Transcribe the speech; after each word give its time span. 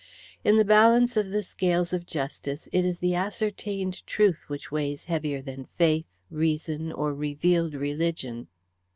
In 0.43 0.57
the 0.57 0.65
balance 0.65 1.15
of 1.15 1.29
the 1.29 1.43
scales 1.43 1.93
of 1.93 2.07
justice 2.07 2.67
it 2.73 2.85
is 2.85 2.97
the 3.01 3.13
ascertained 3.13 4.01
truth 4.07 4.45
which 4.47 4.71
weighs 4.71 5.03
heavier 5.03 5.43
than 5.43 5.67
faith, 5.75 6.07
reason, 6.31 6.91
or 6.91 7.13
revealed 7.13 7.75
religion. 7.75 8.47